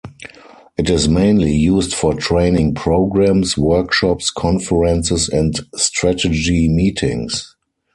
It 0.79 0.89
is 0.89 1.07
mainly 1.07 1.51
used 1.55 1.93
for 1.93 2.15
training 2.15 2.73
programmes, 2.73 3.55
workshops, 3.55 4.31
conferences 4.31 5.29
and 5.29 5.53
strategy 5.75 6.67
meetings. 6.67 7.55